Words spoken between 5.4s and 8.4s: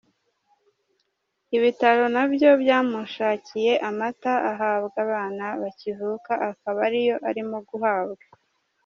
bakivuka, akaba ariyo arimo guhabwa.